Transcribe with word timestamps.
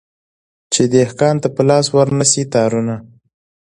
چي 0.73 0.81
دهقان 0.93 1.35
ته 1.43 1.47
په 1.55 1.61
لاس 1.69 1.85
ورنه 1.97 2.25
سي 2.31 2.43
تارونه 2.53 2.95